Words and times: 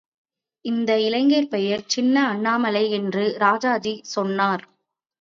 அந்த 0.65 0.91
இளைஞர் 0.99 1.47
பெயர் 1.47 1.83
சின்ன 1.85 2.15
அண்ணாமலை 2.27 2.91
என்று 2.91 3.35
ராஜாஜி 3.37 4.01
சொன்னார். 4.15 4.65